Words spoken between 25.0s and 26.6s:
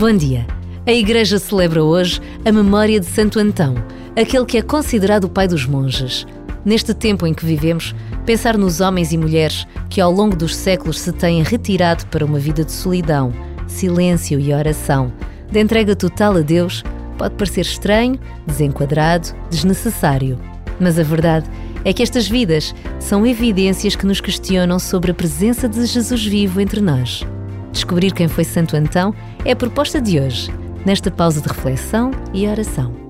a presença de Jesus vivo